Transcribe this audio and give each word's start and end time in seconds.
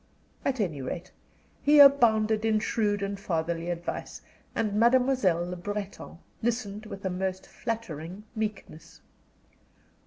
At 0.43 0.59
any 0.59 0.81
rate, 0.81 1.11
he 1.61 1.77
abounded 1.77 2.43
in 2.43 2.57
shrewd 2.57 3.03
and 3.03 3.19
fatherly 3.19 3.69
advice, 3.69 4.19
and 4.55 4.73
Mademoiselle 4.73 5.45
Le 5.47 5.55
Breton 5.55 6.17
listened 6.41 6.87
with 6.87 7.05
a 7.05 7.09
most 7.11 7.45
flattering 7.45 8.23
meekness. 8.35 9.01